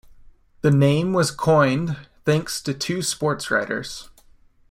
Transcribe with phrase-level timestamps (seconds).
[0.61, 1.95] The name was coined
[2.25, 4.09] thanks to two sportswriters.